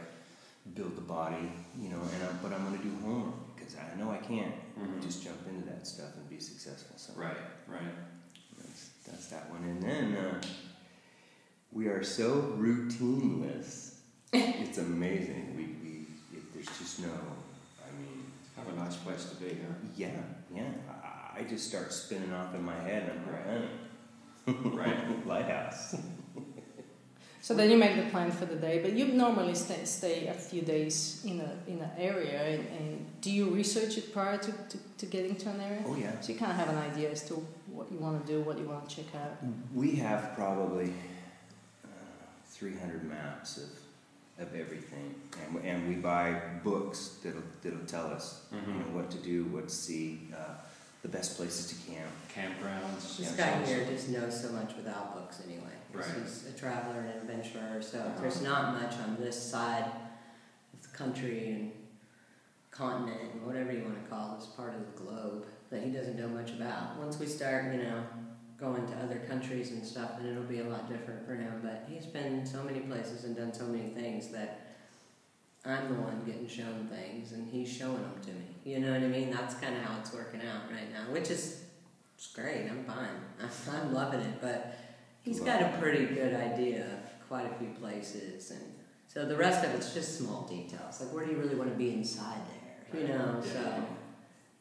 [0.74, 1.98] Build the body, you know.
[2.02, 5.02] And I, but I'm gonna do homework because I know I can't Mhm.
[5.02, 6.96] just jump into that stuff and be successful.
[6.98, 7.38] So Right.
[7.68, 7.94] Right.
[8.58, 9.64] that's, that's that one.
[9.64, 10.42] And then uh,
[11.72, 13.96] we are so routineless.
[14.34, 15.56] it's amazing.
[15.56, 17.10] We, we it, there's just no.
[17.10, 18.26] I mean.
[18.58, 19.74] Have a nice place to be, huh?
[19.96, 20.10] Yeah,
[20.54, 20.70] yeah.
[20.90, 25.26] I, I just start spinning off in my head and I'm like, Right.
[25.26, 25.96] lighthouse.
[27.44, 30.34] So then you make the plan for the day, but you normally stay, stay a
[30.34, 32.40] few days in a in an area.
[32.44, 35.84] And, and do you research it prior to, to, to getting to an area?
[35.88, 36.20] Oh yeah.
[36.22, 37.34] So you kind of have an idea as to
[37.72, 39.38] what you want to do, what you want to check out.
[39.74, 40.94] We have probably
[41.84, 41.88] uh,
[42.46, 48.46] 300 maps of, of everything, and, we- and we buy books that'll that'll tell us
[48.52, 48.96] you know Mm-hmm.
[48.96, 50.62] what to do, what to see, uh,
[51.02, 52.08] the best places to camp.
[52.34, 53.18] Campgrounds.
[53.18, 55.64] This Yeah, guy here just knows so much without books anyway.
[55.94, 56.06] Right.
[56.24, 58.22] He's a traveler and an adventurer, so Uh-huh.
[58.22, 59.86] there's not much on this side
[60.74, 61.72] of the country and
[62.70, 66.18] continent and whatever you want to call this part of the globe that he doesn't
[66.18, 66.98] know much about.
[66.98, 68.04] Once we start, you know,
[68.58, 71.60] going to other countries and stuff, then it'll be a lot different for him.
[71.64, 74.61] But he's been so many places and done so many things that
[75.66, 78.56] I'm the one getting shown things and he's showing them to me.
[78.64, 79.30] You know what I mean?
[79.32, 81.64] That's kind of how it's working out right now, which is
[82.16, 82.68] it's great.
[82.70, 83.10] I'm fine.
[83.72, 84.42] I'm loving it.
[84.42, 84.76] But
[85.22, 88.62] he's got a pretty good idea of quite a few places, and
[89.08, 91.00] so the rest of it's just small details.
[91.02, 92.42] Like where do you really want to be inside
[92.92, 93.02] there?
[93.02, 93.42] You know.
[93.46, 93.52] Yeah.
[93.54, 93.86] So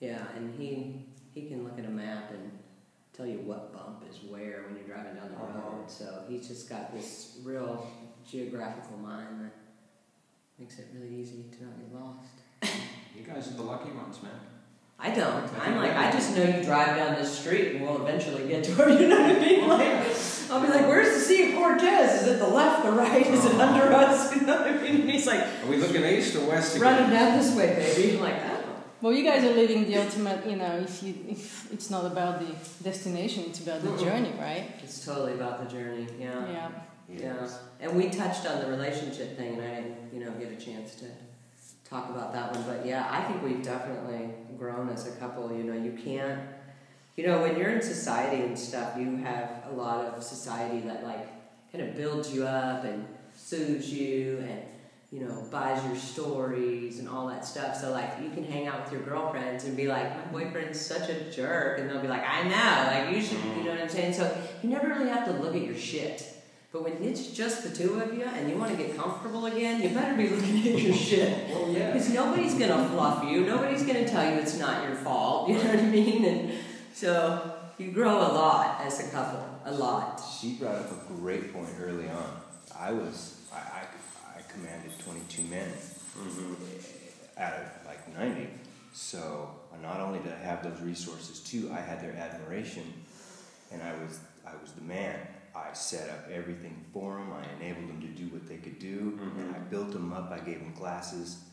[0.01, 2.51] yeah, and he he can look at a map and
[3.15, 5.77] tell you what bump is where when you're driving down the Uh-huh.
[5.77, 5.91] road.
[5.91, 7.87] So he's just got this real
[8.27, 9.53] geographical mind that
[10.61, 12.29] makes it really easy to not get lost.
[13.17, 14.33] You guys are the lucky ones, man.
[14.99, 15.49] I don't.
[15.59, 18.73] I'm like, I just know you drive down this street and we'll eventually get to
[18.77, 19.67] where you know what I mean.
[19.67, 20.05] Like,
[20.51, 22.23] I'll be like, "Where's the Sea of Cortez?
[22.23, 23.27] Is it the left, the right?
[23.27, 25.01] Is it under us?" You know what I mean?
[25.03, 27.29] And he's like, Are we looking east or west "Running again?
[27.31, 28.65] down this way, baby." I'm like, "Oh,
[29.01, 30.45] Well, you guys are living the ultimate.
[30.47, 34.01] You know, if you if it's not about the destination, it's about the Mhm.
[34.05, 34.71] journey, right?
[34.83, 36.47] it's totally about the journey." Yeah.
[36.47, 36.69] Yeah.
[37.11, 37.49] Yeah.
[37.81, 40.95] And we touched on the relationship thing, and I didn't, you know, get a chance
[40.97, 41.07] to
[41.89, 42.63] talk about that one.
[42.65, 45.53] But yeah, I think we've definitely grown as a couple.
[45.53, 46.41] You know, you can't,
[47.17, 51.05] you know, when you're in society and stuff, you have a lot of society that
[51.05, 51.27] like
[51.73, 54.63] kind of builds you up and soothes you and
[55.13, 57.77] you know buys your stories and all that stuff.
[57.77, 61.09] So like you can hang out with your girlfriends and be like, my boyfriend's such
[61.09, 63.65] a jerk, and they'll be like, I know, like you should, you mm-hmm.
[63.65, 64.13] know what I'm saying?
[64.13, 66.37] So you never really have to look at your shit.
[66.73, 69.83] But when it's just the two of you and you want to get comfortable again,
[69.83, 71.49] you better be looking at your shit.
[71.51, 71.89] Well, yeah.
[71.93, 73.41] Because nobody's going to fluff you.
[73.45, 75.49] Nobody's going to tell you it's not your fault.
[75.51, 76.25] You know what I mean?
[76.25, 76.53] And
[76.95, 79.45] so you grow a lot as a couple.
[79.65, 80.23] A lot.
[80.41, 82.41] She brought up a great point early on.
[82.79, 85.69] I was, I, I, I commanded 22 men
[86.19, 86.55] Mm-hmm.
[87.41, 88.49] out of like 90.
[88.93, 89.49] So
[89.83, 92.83] not only did I have those resources too, I had their admiration,
[93.73, 95.17] and I was, I was the man.
[95.55, 97.33] I set up everything for them.
[97.33, 100.31] I enabled them to do what they could do, and I built them up.
[100.31, 101.45] I gave them classes,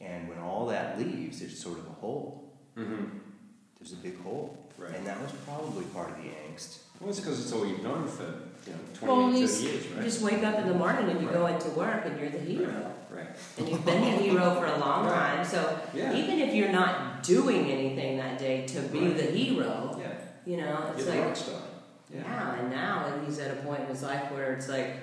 [0.00, 2.52] And when all that leaves, there's sort of a hole.
[2.76, 3.04] Mm-hmm.
[3.78, 4.58] There's a big hole.
[4.76, 4.92] Right.
[4.94, 6.78] And that was probably part of the angst.
[7.00, 9.86] Well, it's because it's all you've known for you know, 20, Well, 30 it's- years,
[9.86, 12.38] You just wake up in the morning and you go into work and you're the
[12.40, 12.92] hero.
[13.10, 13.28] Right.
[13.58, 15.44] And you've been the hero for a long time.
[15.44, 16.12] So Yeah.
[16.14, 19.16] even if you're not doing anything that day to be Right.
[19.16, 20.12] the hero, Yeah.
[20.44, 21.60] you know, it's You're the like rock star.
[22.14, 22.22] Yeah.
[22.22, 24.94] Yeah, and now he's at a point in his life where it's like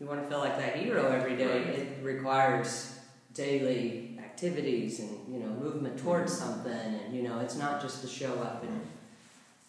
[0.00, 1.46] you want to feel like that hero every day.
[1.64, 1.78] Right.
[1.78, 2.98] It requires
[3.34, 6.44] daily activities and you know movement towards Mm-hmm.
[6.52, 8.80] something, and you know it's not just to show up and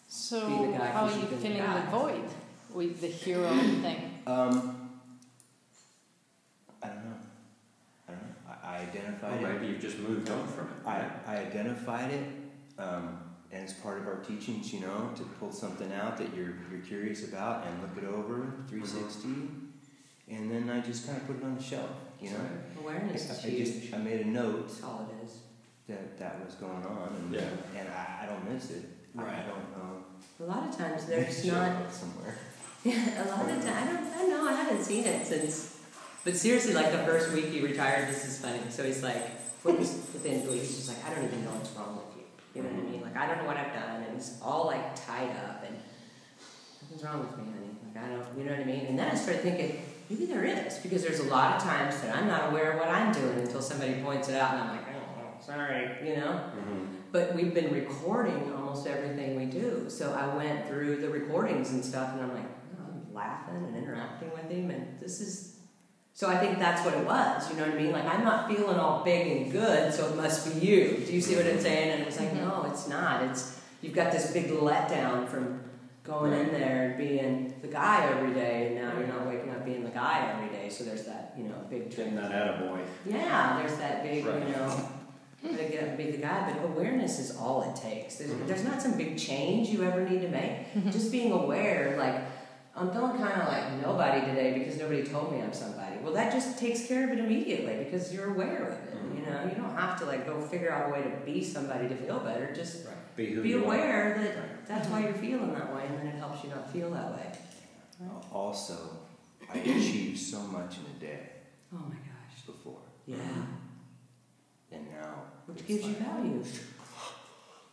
[0.08, 2.24] So, Be the guy how are who's you the the void
[2.74, 3.48] with the hero
[3.84, 4.22] thing?
[4.26, 4.90] Um,
[6.82, 7.16] I don't know.
[8.08, 8.34] I don't know.
[8.64, 9.52] I, I identified Or it.
[9.60, 10.86] maybe you've just moved on from it.
[10.86, 12.24] I, I identified it,
[12.78, 13.18] um,
[13.52, 16.80] and it's part of our teachings, you know, to pull something out that you're, you're
[16.86, 19.28] curious about and look it over 360.
[19.28, 19.54] Mm-hmm.
[20.28, 22.38] And then I just kind of put it on the shelf, you know.
[22.80, 25.38] awareness is I, I just I made a note That's all it is.
[25.88, 27.48] that that was going on, and Yeah.
[27.76, 28.84] and I, I don't miss it.
[29.18, 30.04] I, I don't know.
[30.40, 31.92] A lot of times there's Show not.
[31.92, 32.36] somewhere.
[32.84, 34.04] Yeah, a lot of times I don't.
[34.06, 34.48] I don't know.
[34.48, 35.76] I haven't seen it since.
[36.24, 38.60] But seriously, like the first week he retired, this is funny.
[38.70, 40.60] So he's like, what was within a week?
[40.62, 42.19] He's just like, I don't even know what's wrong with you.
[42.54, 43.02] You know what I mean?
[43.02, 45.76] Like I don't know what I've done, and it's all like tied up, and
[46.82, 47.76] nothing's wrong with me, honey.
[47.86, 48.38] Like I don't.
[48.38, 48.86] You know what I mean?
[48.86, 49.82] And then I started thinking.
[50.10, 52.88] Maybe there is because there's a lot of times that I'm not aware of what
[52.88, 56.32] I'm doing until somebody points it out, and I'm like, oh, sorry, you know.
[56.32, 56.84] Mm-hmm.
[57.12, 59.88] But we've been recording almost everything we do.
[59.88, 63.76] So I went through the recordings and stuff, and I'm like, oh, I'm laughing and
[63.76, 65.49] interacting with him, and this is.
[66.12, 67.50] So I think that's what it was.
[67.50, 67.92] You know what I mean?
[67.92, 71.02] Like I'm not feeling all big and good, so it must be you.
[71.06, 71.62] Do you see what I'm mm-hmm.
[71.62, 71.90] saying?
[71.92, 72.46] And it was like, Mhm.
[72.46, 73.22] no, it's not.
[73.22, 75.60] It's you've got this big letdown from
[76.02, 79.28] going in there and being the guy every day, and now you're not mm-hmm.
[79.28, 80.68] waking up being the guy every day.
[80.68, 82.80] So there's that, you know, big Getting that attaboy.
[83.06, 84.46] yeah, there's that big, Right.
[84.46, 84.88] you know,
[85.42, 88.16] gotta get up and be the guy, but awareness is all it takes.
[88.16, 88.46] There's, mm-hmm.
[88.46, 90.92] there's not some big change you ever need to make.
[90.92, 92.22] Just being aware, like,
[92.76, 95.89] I'm feeling kind of like nobody today because nobody told me I'm somebody.
[96.02, 98.94] Well, that just takes care of it immediately because you're aware of it.
[99.14, 99.30] You mm-hmm.
[99.30, 101.96] know, you don't have to like go figure out a way to be somebody to
[101.96, 102.52] feel better.
[102.54, 103.16] Just Right.
[103.16, 104.66] Be who be you aware that Right.
[104.66, 105.06] that's why mm-hmm.
[105.24, 107.26] you're feeling that way, and then it helps you not feel that way.
[108.32, 108.74] Also,
[109.52, 111.20] I achieved so much in a day
[111.74, 112.46] Oh my gosh.
[112.46, 113.16] before, Yeah.
[114.72, 115.14] and now.
[115.46, 116.44] Which it's gives you like, value.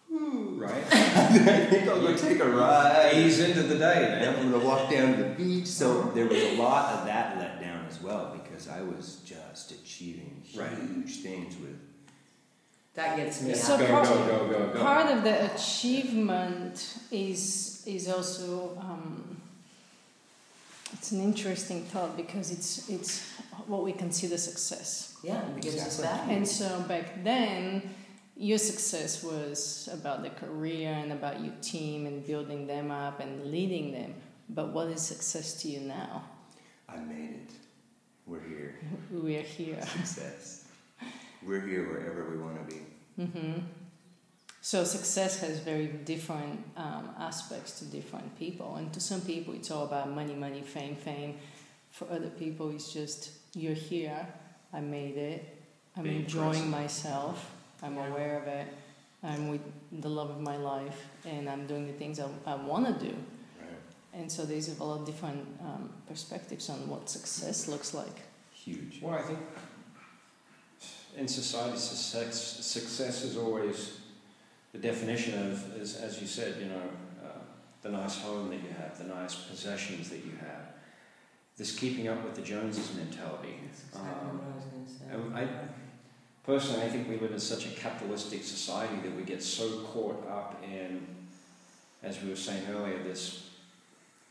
[0.10, 0.84] Right?
[0.92, 3.13] I think I'll go take a ride.
[3.13, 4.46] Ease into the day, And man.
[4.46, 5.68] I'm gonna walk down to the beach.
[5.68, 7.57] So there was a lot of that let down
[7.89, 11.10] as well because I was just achieving huge Right.
[11.10, 11.80] things with.
[12.95, 13.80] That gets me So out.
[13.80, 14.80] Go, part- go, go, go, go.
[14.80, 19.38] Part of the achievement is is also um,
[20.93, 23.21] it's an interesting thought because it's it's
[23.67, 25.15] what we consider success.
[25.23, 26.17] Yeah, it gives us Exactly.
[26.26, 26.38] value.
[26.38, 27.82] And so back then,
[28.36, 33.52] your success was about the career and about your team and building them up and
[33.52, 34.13] leading them.
[34.50, 36.23] But what is success to you now?
[36.89, 37.52] I made it.
[38.28, 38.76] We're here.
[39.12, 39.82] We're here.
[39.82, 40.66] Success.
[41.46, 42.82] We're here wherever we want to be.
[43.26, 43.60] hmm
[44.62, 49.72] So success has very different um, aspects to different people, and to some people it's
[49.72, 51.38] all about money, money, fame, fame.
[51.92, 54.28] For other people, it's just you're here.
[54.74, 55.58] I made it.
[55.96, 57.50] I'm Being enjoying myself.
[57.82, 58.08] I'm Yeah.
[58.08, 58.68] aware of it.
[59.24, 59.62] I'm with
[59.92, 63.16] the love of my life, and I'm doing the things I, I want to do.
[64.17, 64.21] Right.
[64.21, 68.21] And so there's a lot of different um, perspectives on what success looks like.
[68.53, 68.99] Huge.
[69.01, 69.39] Well, I think
[71.15, 73.99] in society, success, success is always
[74.71, 76.82] the definition of, is, as you said, you know,
[77.23, 77.30] uh,
[77.82, 80.73] the nice home that you have, the nice possessions that you have,
[81.58, 83.56] this keeping up with the Joneses mentality.
[83.71, 85.45] Exactly Um, what I was going to say.
[85.45, 85.67] I-
[86.43, 90.25] Personally, I think we live in such a capitalistic society that we get so caught
[90.30, 91.06] up in,
[92.01, 93.46] as we were saying earlier, this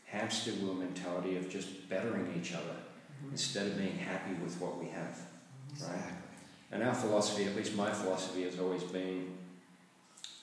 [0.07, 2.75] hamster wheel mentality of just bettering each other
[3.23, 3.31] Mhm.
[3.31, 5.19] instead of being happy with what we have.
[5.71, 6.13] Exactly.
[6.71, 9.37] And our philosophy, at least my philosophy, has always been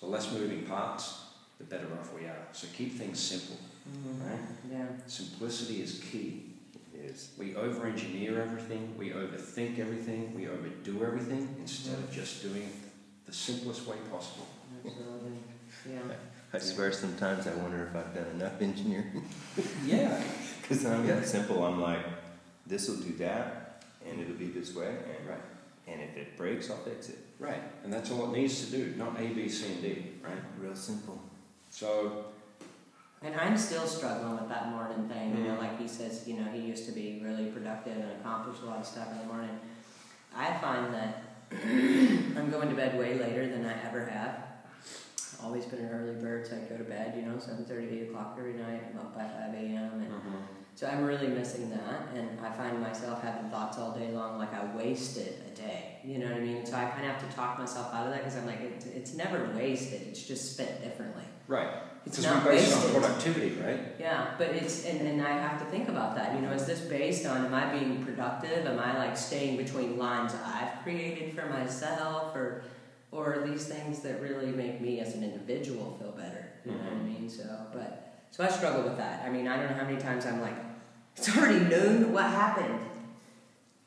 [0.00, 1.24] the less moving parts,
[1.58, 2.46] the better off we are.
[2.52, 3.56] So keep things simple.
[3.90, 4.30] Mhm.
[4.30, 4.40] Right.
[4.70, 4.86] Yeah.
[5.06, 6.54] Simplicity is key.
[6.94, 7.30] It is.
[7.38, 12.74] We over engineer everything, we overthink everything, we overdo everything instead of just doing it
[13.26, 14.46] the simplest way possible.
[14.84, 15.38] Absolutely.
[15.90, 16.16] Yeah.
[16.54, 19.24] I swear sometimes I wonder if I've done enough engineering.
[19.84, 20.22] Yeah.
[20.62, 21.62] Because I'm that simple.
[21.62, 22.00] I'm like,
[22.66, 25.38] this will do that, and it'll be this way, and, Right.
[25.86, 27.18] and if it breaks, I'll fix it.
[27.38, 27.60] Right.
[27.82, 30.12] And that's all it needs to do, not A, B, C, and D.
[30.22, 30.38] Right.
[30.58, 31.20] Real simple.
[31.68, 32.24] So,
[33.20, 35.36] And I'm still struggling with that morning thing.
[35.36, 38.62] You know, like he says, you know, he used to be really productive and accomplish
[38.62, 39.58] a lot of stuff in the morning.
[40.34, 44.43] I find that I'm going to bed way later than I ever have.
[45.44, 48.36] Always been an early bird, so I go to bed, you know, 7.30, 8 o'clock
[48.38, 48.82] every night.
[48.90, 50.00] I'm up by 5 a.m.
[50.00, 50.42] and Mhm.
[50.74, 54.52] so I'm really missing that, and I find myself having thoughts all day long, like
[54.54, 56.00] I wasted a day.
[56.02, 56.64] You know what I mean?
[56.66, 58.84] So I kind of have to talk myself out of that because I'm like, it,
[58.94, 60.02] it's never wasted.
[60.08, 61.24] It's just spent differently.
[61.46, 61.68] Right.
[62.06, 62.94] It's not we base wasted.
[62.96, 63.80] on productivity, right?
[63.98, 66.34] Yeah, but it's and, and I have to think about that.
[66.34, 68.66] You know, is this based on am I being productive?
[68.66, 72.62] Am I like staying between lines I've created for myself, or
[73.14, 76.46] or are these things that really make me as an individual feel better?
[76.66, 77.30] You know what I mean?
[77.30, 79.24] So, but so I struggle with that.
[79.24, 80.56] I mean, I don't know how many times I'm like,
[81.16, 82.12] it's already noon.
[82.12, 82.78] What happened?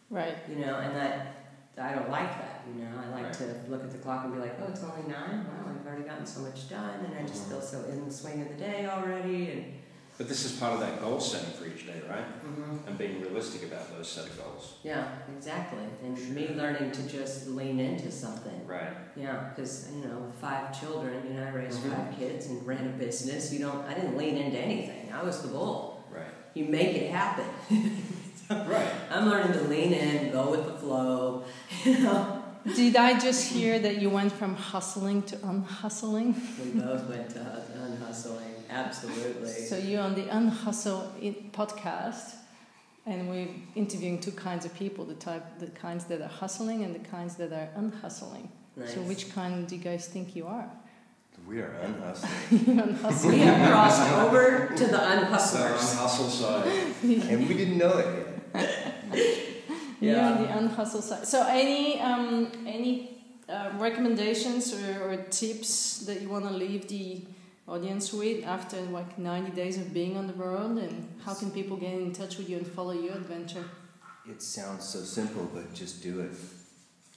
[0.10, 0.36] Right.
[0.50, 1.34] You know, and that
[1.78, 2.64] I don't like that.
[2.74, 3.34] You know, I like Right.
[3.34, 5.46] to look at the clock and be like, oh, it's only nine.
[5.46, 7.50] Wow, we've already gotten so much done, and I just Mhm.
[7.50, 9.52] feel so in the swing of the day already.
[9.52, 9.74] And
[10.18, 12.26] But this is part of that goal setting for each day, right?
[12.44, 12.88] mhm.
[12.88, 14.74] And being realistic about those set of goals.
[14.84, 15.84] Yeah, exactly.
[16.04, 18.66] And me learning to just lean into something.
[18.66, 18.94] Right.
[19.16, 21.96] Yeah, because you know, five children, you know, I raised Mhm.
[21.96, 23.54] five kids and ran a business.
[23.54, 25.12] You don't, I didn't lean into anything.
[25.14, 26.04] I was the bull.
[26.12, 26.34] Right.
[26.56, 27.46] You make it happen.
[28.50, 28.88] Right.
[29.12, 31.44] I'm learning to lean in, go with the flow.
[31.86, 32.42] You know,
[32.76, 36.34] Did I just hear that you went from hustling to unhustling?
[36.64, 37.42] we both went to
[37.76, 38.57] unhustling.
[38.70, 39.50] Absolutely.
[39.50, 41.12] So you're on the Unhustle
[41.52, 42.36] podcast,
[43.06, 46.94] and we're interviewing two kinds of people: the type, the kinds that are hustling, and
[46.94, 48.50] the kinds that are unhustling.
[48.76, 48.94] Nice.
[48.94, 50.70] So which kind do you guys think you are?
[51.48, 52.78] We are unhustling.
[52.78, 56.68] You're we have crossed over to the So on unhustle side.
[57.04, 58.96] and we didn't know it yet.
[60.00, 60.42] You're on Yeah.
[60.42, 61.28] the unhustle side.
[61.28, 67.22] So any um, any uh, recommendations or, or tips that you want to leave the
[67.68, 71.78] audience with after like 90 days of being on the road, and how can people
[71.78, 73.66] get in touch with you and follow your adventure?
[74.30, 76.32] It sounds so simple, but just do it.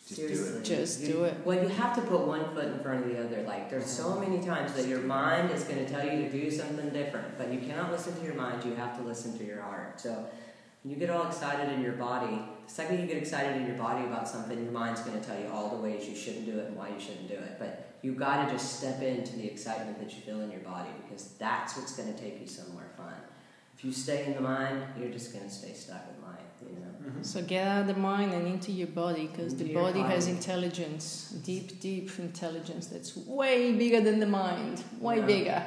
[0.06, 0.64] Just do it.
[0.64, 1.36] Just You- do it.
[1.44, 3.42] Well, you have to put one foot in front of the other.
[3.42, 4.20] Like, there's so uh-huh.
[4.20, 7.52] many times that your mind is going to tell you to do something different, but
[7.52, 8.64] you cannot listen to your mind.
[8.64, 10.00] You have to listen to your heart.
[10.00, 10.26] So,
[10.82, 13.76] when you get all excited in your body, the second you get excited in your
[13.76, 16.58] body about something, your mind's going to tell you all the ways you shouldn't do
[16.58, 17.56] it and why you shouldn't do it.
[17.58, 20.88] But you've got to just step into the excitement that you feel in your body
[21.02, 23.14] because that's what's going to take you somewhere fun.
[23.76, 26.04] If you stay in the mind, you're just going to stay stuck
[27.10, 27.26] in mind.
[27.26, 27.42] You know.
[27.42, 30.00] So get out of the mind and into your body because the Into your body
[30.00, 35.26] has intelligence, deep, deep intelligence that's way bigger than the mind, way Yeah.
[35.26, 35.62] bigger.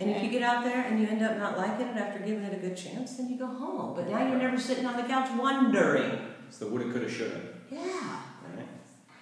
[0.00, 2.44] And if you get out there and you end up not liking it after giving
[2.44, 3.94] it a good chance, then you go home.
[3.96, 6.12] But now you're never sitting on the couch wondering.
[6.48, 7.40] It's the woulda, coulda, shoulda.
[7.70, 7.80] Yeah.
[7.80, 8.68] Right?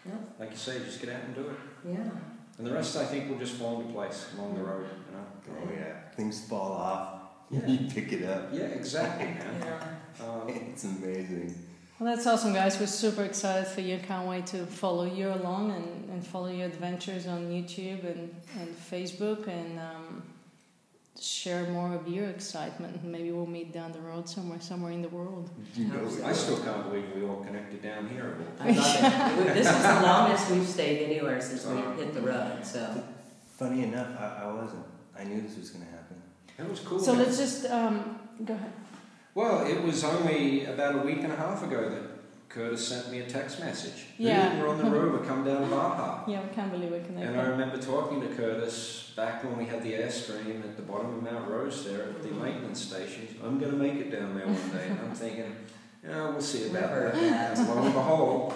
[0.06, 0.12] Yeah.
[0.38, 1.56] Like you say, just get out and do it.
[1.92, 2.10] Yeah.
[2.58, 4.86] And the rest, I think, will just fall into place along the road.
[5.06, 5.60] You know.
[5.62, 7.16] Oh yeah, things fall off.
[7.52, 7.66] Yeah.
[7.66, 8.50] you pick it up.
[8.52, 9.56] Yeah, exactly, man.
[9.60, 9.84] Yeah.
[10.20, 11.54] Um, It's amazing.
[11.98, 12.80] Well, that's awesome, guys.
[12.80, 13.98] We're super excited for you.
[13.98, 18.74] Can't wait to follow you along and, and follow your adventures on YouTube and, and
[18.90, 20.22] Facebook and um,
[21.20, 23.04] share more of your excitement.
[23.04, 25.50] Maybe we'll meet down the road somewhere, somewhere in the world.
[25.76, 28.34] You know I still can't believe we all connected down here.
[28.58, 29.54] I love it.
[29.54, 32.60] This is the longest we've stayed anywhere since we hit the road.
[32.64, 33.04] So
[33.60, 34.86] Funny enough, I, I wasn't.
[35.18, 36.16] I knew this was going to happen.
[36.56, 36.98] That was cool.
[36.98, 37.24] So man.
[37.24, 38.72] let's just um, go ahead.
[39.40, 42.02] Well, it was only about a week and a half ago that
[42.50, 44.04] Curtis sent me a text message.
[44.18, 44.50] Yeah.
[44.50, 45.18] Hey, we're on the road.
[45.18, 46.24] We come down to Baja.
[46.26, 49.82] Yeah, we can't believe we're And I remember talking to Curtis back when we had
[49.82, 53.28] the airstream at the bottom of Mount Rose there at the maintenance station.
[53.42, 54.88] I'm going to make it down there one day.
[54.90, 55.56] And I'm thinking,
[56.06, 57.10] yeah, we'll see about Never.
[57.12, 57.56] that.
[57.56, 58.52] And lo and behold,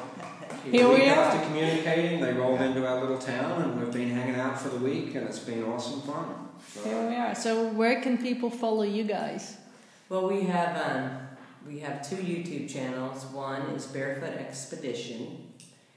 [0.71, 1.15] Here a we week are.
[1.15, 4.85] after communicating, they rolled into our little town and we've been hanging out for the
[4.85, 6.27] week and it's been awesome fun.
[6.75, 7.35] So, Here we are.
[7.35, 9.57] So where can people follow you guys?
[10.11, 11.19] Well, we have um,
[11.67, 13.25] we have two YouTube channels.
[13.27, 15.55] One is Barefoot Expedition,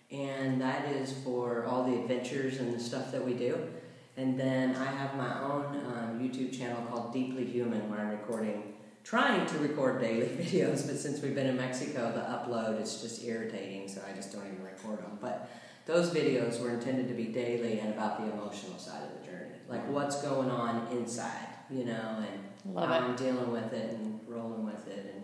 [0.10, 3.68] and that is for all the adventures and the stuff that we do.
[4.16, 8.76] And then I have my own um, YouTube channel called Deeply Human, where I'm recording,
[9.04, 10.88] trying to record daily videos.
[10.88, 14.46] But since we've been in Mexico, the upload is just irritating, so I just don't
[14.46, 15.20] even record them.
[15.20, 15.50] But
[15.86, 19.56] those videos were intended to be daily and about the emotional side of the journey,
[19.68, 22.24] like what's going on inside, you know, mm-hmm.
[22.24, 23.02] and Love how it.
[23.02, 25.24] I'm dealing with it and rolling with it and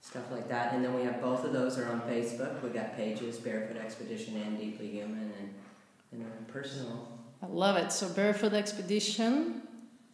[0.00, 0.72] stuff like that.
[0.74, 2.62] And then we have both of those are on Facebook.
[2.62, 5.54] We got pages Barefoot Expedition and Deeply Human and
[6.12, 7.08] and then personal.
[7.42, 7.90] I love it.
[7.90, 9.62] So Barefoot Expedition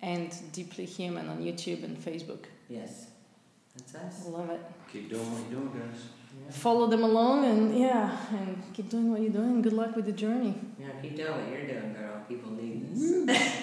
[0.01, 2.45] and Deeply Human on YouTube and Facebook.
[2.69, 3.09] Yes,
[3.77, 4.03] that's us.
[4.03, 4.27] I us.
[4.29, 4.61] love it.
[4.93, 6.01] keep doing what you're doing, guys.
[6.45, 6.51] Yeah.
[6.53, 9.61] Follow them along and yeah, and keep doing what you're doing.
[9.61, 10.55] Good luck with the journey.
[10.79, 12.23] yeah, keep doing what you're doing, girl.
[12.29, 13.57] People need this.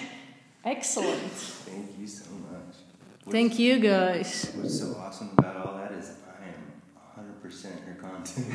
[0.66, 1.20] Excellent.
[1.30, 2.74] Thank you so much.
[3.22, 4.52] What's- Thank you guys.
[4.56, 8.52] What's so awesome about all that is I am 100% her content.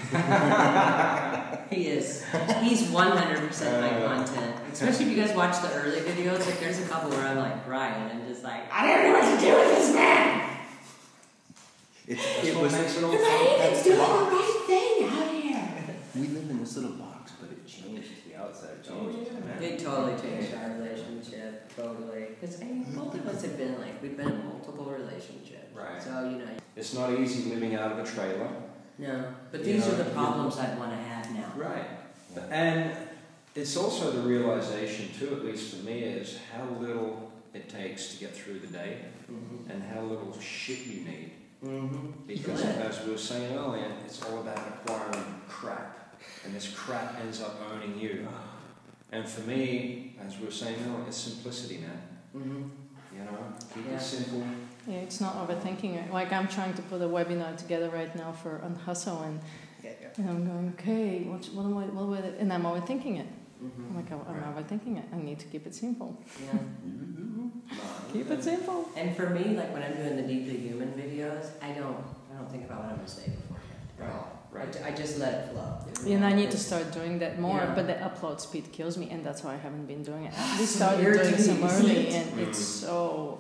[1.72, 2.26] He is.
[2.62, 4.56] He's 100% my uh, content.
[4.74, 6.46] Especially if you guys watch the early videos.
[6.46, 9.40] Like, there's a couple where I'm like crying and just like, I don't know what
[9.40, 10.58] to do with this man.
[12.08, 12.74] It, That's it what was.
[12.74, 13.84] makes it all He's fun.
[13.84, 15.96] doing the right thing out here.
[16.16, 18.10] We live in this little box, but it changes.
[18.28, 19.30] The outside changes.
[19.32, 19.64] Oh, man.
[19.64, 21.61] It totally changed our relationship.
[21.76, 22.28] Totally.
[22.40, 25.74] Because I mean, both of us have been like, we've been in multiple relationships.
[25.76, 26.02] Right.
[26.02, 26.46] So, you know,
[26.76, 28.50] It's not easy living out of a trailer.
[28.98, 29.34] no.
[29.52, 31.52] But You these know, are the problems I'd want to have now.
[31.56, 31.88] Right.
[32.50, 32.92] And
[33.56, 38.20] it's also the realization, too, at least for me, is how little it takes to
[38.20, 38.98] get through the day
[39.32, 39.72] Mm-hmm.
[39.72, 41.32] and how little shit you need.
[41.64, 42.08] Mm-hmm.
[42.28, 42.76] Because, Right.
[42.78, 46.16] as we were saying earlier, it's all about acquiring crap.
[46.44, 48.28] And this crap ends up owning you.
[49.12, 52.02] And for me, as we were saying earlier, it's simplicity, man.
[52.36, 52.64] Mm-hmm.
[53.18, 53.38] You know,
[53.74, 53.96] keep Yeah.
[53.98, 54.44] it simple.
[54.88, 56.14] Yeah, it's not overthinking it.
[56.14, 59.40] Like I'm trying to put a webinar together right now for Unhustle, and,
[59.84, 60.08] yeah, yeah.
[60.18, 63.28] and I'm going, okay, what, what am I, what would it, and I'm overthinking it.
[63.62, 63.96] I'm Mm-hmm.
[63.98, 65.06] like, I'm overthinking it.
[65.14, 66.18] I need to keep it simple.
[66.44, 66.58] Yeah.
[68.12, 68.90] Keep it simple.
[68.98, 72.04] And for me, like when I'm doing the deeply human videos, I don't,
[72.34, 74.76] I don't think about what I'm gonna say beforehand at Right.
[74.84, 75.78] I, I just let it flow.
[76.06, 76.16] Yeah.
[76.18, 77.74] And I need to start doing that more, Yeah.
[77.76, 80.34] but the upload speed kills me, and that's why I haven't been doing it.
[80.60, 82.14] We So started doing some early, it?
[82.16, 82.82] and it's Mm.
[82.86, 83.40] so.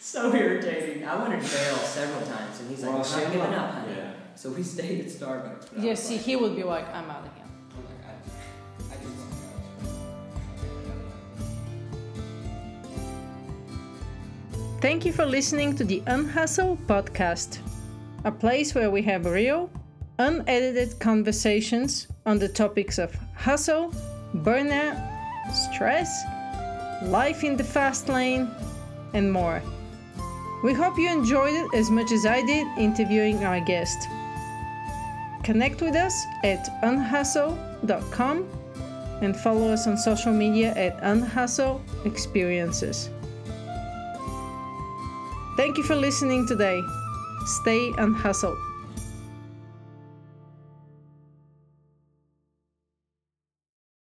[0.00, 1.04] So irritating.
[1.04, 3.54] I wanted to bail several times, and he's like, Well, "I'm see, not I'm giving
[3.54, 4.12] up, honey." Yeah.
[4.36, 5.66] So we stayed at Starbucks.
[5.78, 7.44] Yeah, see, like- he would be like, I'm out of here.
[7.76, 9.32] I'm like, I, I just want
[14.74, 17.58] to Thank you for listening to the Unhustle podcast,
[18.24, 19.70] a place where we have real,
[20.18, 23.92] unedited conversations on the topics of hustle,
[24.36, 24.98] burnout,
[25.54, 26.24] stress,
[27.04, 28.50] life in the fast lane,
[29.14, 29.62] and more.
[30.64, 34.08] We hope you enjoyed it as much as I did interviewing our guest.
[35.44, 38.48] Connect with us at unhustle.com
[39.22, 43.10] and follow us on social media at Unhustle Experiences.
[45.56, 46.82] Thank you for listening today.
[47.46, 48.67] Stay unhustled.